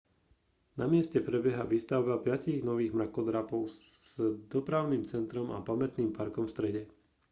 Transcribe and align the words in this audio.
na 0.81 0.85
mieste 0.93 1.17
prebieha 1.29 1.61
výstavba 1.73 2.15
piatich 2.25 2.59
nových 2.69 2.89
mrakodrapov 2.97 3.63
s 4.07 4.11
dopravným 4.55 5.03
centrom 5.11 5.47
a 5.57 5.61
pamätným 5.69 6.09
parkom 6.17 6.45
v 6.49 6.53
strede 6.57 6.81